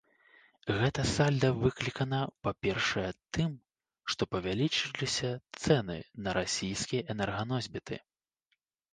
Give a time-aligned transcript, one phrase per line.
[0.75, 3.03] Гэтае сальда выклікана, па-першае,
[3.37, 3.51] тым,
[4.13, 5.29] што павялічыліся
[5.65, 5.97] цэны
[6.29, 8.01] на расійскія энерганосьбіты.